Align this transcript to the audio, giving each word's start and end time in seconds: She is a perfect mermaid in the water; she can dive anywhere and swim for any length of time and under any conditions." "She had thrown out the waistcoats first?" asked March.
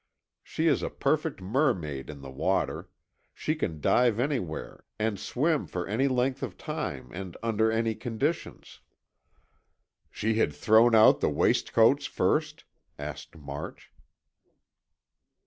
She 0.41 0.65
is 0.65 0.81
a 0.81 0.89
perfect 0.89 1.43
mermaid 1.43 2.09
in 2.09 2.21
the 2.23 2.31
water; 2.31 2.89
she 3.35 3.53
can 3.53 3.79
dive 3.79 4.19
anywhere 4.19 4.83
and 4.97 5.19
swim 5.19 5.67
for 5.67 5.85
any 5.85 6.07
length 6.07 6.41
of 6.41 6.57
time 6.57 7.11
and 7.13 7.37
under 7.43 7.71
any 7.71 7.93
conditions." 7.93 8.79
"She 10.09 10.39
had 10.39 10.53
thrown 10.55 10.95
out 10.95 11.19
the 11.19 11.29
waistcoats 11.29 12.07
first?" 12.07 12.63
asked 12.97 13.35
March. 13.37 13.93